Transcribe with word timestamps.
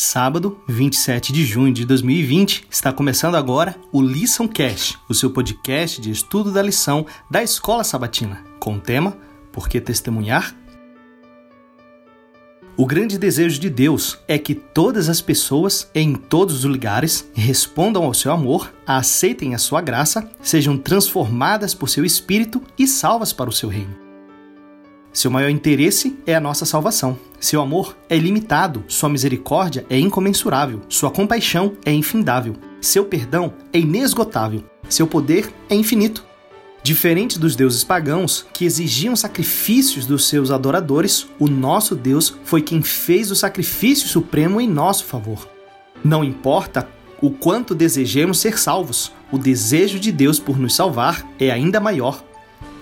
Sábado, 0.00 0.60
27 0.68 1.32
de 1.32 1.44
junho 1.44 1.74
de 1.74 1.84
2020, 1.84 2.68
está 2.70 2.92
começando 2.92 3.34
agora 3.34 3.74
o 3.90 4.00
Lição 4.00 4.46
Cast, 4.46 4.96
o 5.08 5.12
seu 5.12 5.28
podcast 5.28 6.00
de 6.00 6.12
estudo 6.12 6.52
da 6.52 6.62
lição 6.62 7.04
da 7.28 7.42
Escola 7.42 7.82
Sabatina, 7.82 8.44
com 8.60 8.76
o 8.76 8.80
tema 8.80 9.18
Por 9.50 9.68
que 9.68 9.80
testemunhar? 9.80 10.54
O 12.76 12.86
grande 12.86 13.18
desejo 13.18 13.58
de 13.58 13.68
Deus 13.68 14.16
é 14.28 14.38
que 14.38 14.54
todas 14.54 15.08
as 15.08 15.20
pessoas, 15.20 15.90
em 15.92 16.14
todos 16.14 16.58
os 16.58 16.64
lugares, 16.64 17.28
respondam 17.34 18.04
ao 18.04 18.14
seu 18.14 18.30
amor, 18.30 18.72
aceitem 18.86 19.52
a 19.52 19.58
sua 19.58 19.80
graça, 19.80 20.30
sejam 20.40 20.78
transformadas 20.78 21.74
por 21.74 21.88
seu 21.88 22.04
espírito 22.04 22.62
e 22.78 22.86
salvas 22.86 23.32
para 23.32 23.50
o 23.50 23.52
seu 23.52 23.68
reino. 23.68 24.07
Seu 25.12 25.30
maior 25.30 25.48
interesse 25.48 26.18
é 26.26 26.34
a 26.34 26.40
nossa 26.40 26.64
salvação. 26.64 27.18
Seu 27.40 27.60
amor 27.60 27.96
é 28.08 28.16
ilimitado, 28.16 28.84
sua 28.88 29.08
misericórdia 29.08 29.86
é 29.88 29.98
incomensurável, 29.98 30.80
sua 30.88 31.10
compaixão 31.10 31.72
é 31.84 31.92
infindável, 31.92 32.56
seu 32.80 33.04
perdão 33.04 33.52
é 33.72 33.78
inesgotável, 33.78 34.64
seu 34.88 35.06
poder 35.06 35.52
é 35.68 35.74
infinito. 35.74 36.24
Diferente 36.82 37.38
dos 37.38 37.56
deuses 37.56 37.84
pagãos, 37.84 38.46
que 38.52 38.64
exigiam 38.64 39.14
sacrifícios 39.16 40.06
dos 40.06 40.26
seus 40.28 40.50
adoradores, 40.50 41.26
o 41.38 41.48
nosso 41.48 41.94
Deus 41.94 42.36
foi 42.44 42.62
quem 42.62 42.82
fez 42.82 43.30
o 43.30 43.36
sacrifício 43.36 44.08
supremo 44.08 44.60
em 44.60 44.68
nosso 44.68 45.04
favor. 45.04 45.48
Não 46.04 46.22
importa 46.22 46.88
o 47.20 47.30
quanto 47.30 47.74
desejemos 47.74 48.38
ser 48.38 48.58
salvos, 48.58 49.12
o 49.32 49.38
desejo 49.38 49.98
de 49.98 50.12
Deus 50.12 50.38
por 50.38 50.58
nos 50.58 50.74
salvar 50.74 51.26
é 51.38 51.50
ainda 51.50 51.80
maior. 51.80 52.24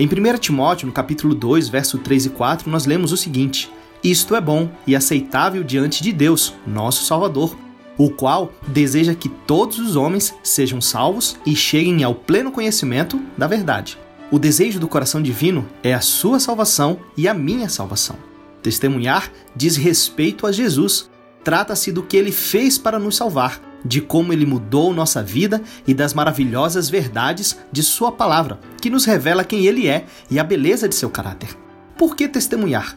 Em 0.00 0.06
1 0.06 0.38
Timóteo, 0.38 0.86
no 0.86 0.94
capítulo 0.94 1.34
2, 1.34 1.68
verso 1.68 1.98
3 1.98 2.24
e 2.24 2.30
4, 2.30 2.70
nós 2.70 2.86
lemos 2.86 3.12
o 3.12 3.18
seguinte: 3.18 3.70
Isto 4.02 4.34
é 4.34 4.40
bom 4.40 4.70
e 4.86 4.96
aceitável 4.96 5.62
diante 5.62 6.02
de 6.02 6.10
Deus, 6.10 6.54
nosso 6.66 7.04
Salvador, 7.04 7.54
o 7.98 8.08
qual 8.08 8.50
deseja 8.66 9.14
que 9.14 9.28
todos 9.28 9.78
os 9.78 9.96
homens 9.96 10.34
sejam 10.42 10.80
salvos 10.80 11.36
e 11.44 11.54
cheguem 11.54 12.02
ao 12.02 12.14
pleno 12.14 12.50
conhecimento 12.50 13.20
da 13.36 13.46
verdade. 13.46 13.98
O 14.30 14.38
desejo 14.38 14.80
do 14.80 14.88
coração 14.88 15.20
divino 15.20 15.68
é 15.82 15.92
a 15.92 16.00
sua 16.00 16.40
salvação 16.40 17.00
e 17.14 17.28
a 17.28 17.34
minha 17.34 17.68
salvação. 17.68 18.16
Testemunhar 18.62 19.30
diz 19.54 19.76
respeito 19.76 20.46
a 20.46 20.52
Jesus. 20.52 21.10
Trata-se 21.44 21.92
do 21.92 22.02
que 22.02 22.16
ele 22.16 22.32
fez 22.32 22.78
para 22.78 22.98
nos 22.98 23.16
salvar 23.16 23.60
de 23.84 24.00
como 24.00 24.32
ele 24.32 24.46
mudou 24.46 24.92
nossa 24.92 25.22
vida 25.22 25.62
e 25.86 25.94
das 25.94 26.14
maravilhosas 26.14 26.88
verdades 26.88 27.58
de 27.72 27.82
Sua 27.82 28.12
palavra, 28.12 28.58
que 28.80 28.90
nos 28.90 29.04
revela 29.04 29.44
quem 29.44 29.66
Ele 29.66 29.88
é 29.88 30.06
e 30.30 30.38
a 30.38 30.44
beleza 30.44 30.88
de 30.88 30.94
seu 30.94 31.10
caráter. 31.10 31.56
Por 31.96 32.16
que 32.16 32.28
testemunhar? 32.28 32.96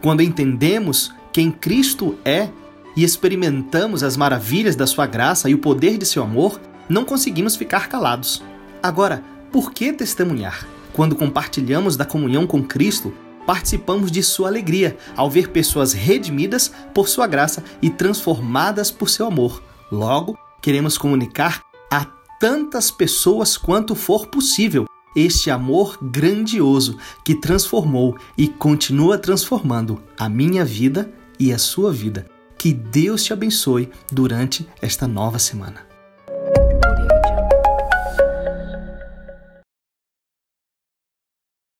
Quando 0.00 0.22
entendemos 0.22 1.12
quem 1.32 1.50
Cristo 1.50 2.18
é 2.24 2.48
e 2.96 3.02
experimentamos 3.02 4.02
as 4.02 4.16
maravilhas 4.16 4.76
da 4.76 4.86
Sua 4.86 5.06
graça 5.06 5.48
e 5.48 5.54
o 5.54 5.58
poder 5.58 5.98
de 5.98 6.06
seu 6.06 6.22
amor, 6.22 6.60
não 6.88 7.04
conseguimos 7.04 7.56
ficar 7.56 7.88
calados. 7.88 8.42
Agora, 8.82 9.22
por 9.50 9.72
que 9.72 9.92
testemunhar? 9.92 10.66
Quando 10.92 11.16
compartilhamos 11.16 11.96
da 11.96 12.04
comunhão 12.04 12.46
com 12.46 12.62
Cristo, 12.62 13.12
participamos 13.46 14.10
de 14.10 14.22
sua 14.22 14.48
alegria 14.48 14.96
ao 15.16 15.30
ver 15.30 15.48
pessoas 15.48 15.92
redimidas 15.92 16.70
por 16.92 17.08
sua 17.08 17.26
graça 17.26 17.64
e 17.82 17.90
transformadas 17.90 18.90
por 18.90 19.08
seu 19.08 19.26
amor. 19.26 19.62
Logo, 19.94 20.36
queremos 20.60 20.98
comunicar 20.98 21.62
a 21.88 22.04
tantas 22.40 22.90
pessoas 22.90 23.56
quanto 23.56 23.94
for 23.94 24.26
possível 24.26 24.86
este 25.14 25.52
amor 25.52 25.96
grandioso 26.02 26.98
que 27.24 27.36
transformou 27.36 28.18
e 28.36 28.48
continua 28.48 29.16
transformando 29.16 30.02
a 30.18 30.28
minha 30.28 30.64
vida 30.64 31.12
e 31.38 31.52
a 31.52 31.58
sua 31.58 31.92
vida. 31.92 32.26
Que 32.58 32.72
Deus 32.72 33.22
te 33.22 33.32
abençoe 33.32 33.88
durante 34.10 34.68
esta 34.82 35.06
nova 35.06 35.38
semana. 35.38 35.93